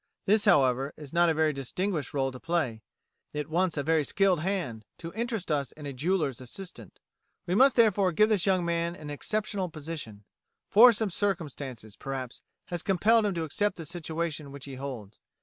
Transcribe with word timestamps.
This, 0.25 0.45
however, 0.45 0.95
is 0.97 1.13
not 1.13 1.29
a 1.29 1.33
very 1.35 1.53
distinguished 1.53 2.11
rôle 2.11 2.31
to 2.31 2.39
play; 2.39 2.81
it 3.33 3.51
wants 3.51 3.77
a 3.77 3.83
very 3.83 4.03
skilled 4.03 4.39
hand 4.39 4.83
to 4.97 5.13
interest 5.13 5.51
us 5.51 5.71
in 5.73 5.85
a 5.85 5.93
jeweller's 5.93 6.41
assistant.... 6.41 6.99
We 7.45 7.53
must 7.53 7.75
therefore 7.75 8.11
give 8.11 8.29
this 8.29 8.47
young 8.47 8.65
man 8.65 8.95
an 8.95 9.11
exceptional 9.11 9.69
position. 9.69 10.23
Force 10.71 11.01
of 11.01 11.13
circumstances, 11.13 11.95
perhaps, 11.95 12.41
has 12.69 12.81
compelled 12.81 13.27
him 13.27 13.35
to 13.35 13.43
accept 13.43 13.75
the 13.77 13.85
situation 13.85 14.51
which 14.51 14.65
he 14.65 14.73
holds. 14.73 15.19